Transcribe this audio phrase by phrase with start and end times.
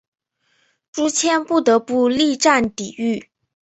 [0.91, 3.29] 朱谦不得不力战抵御。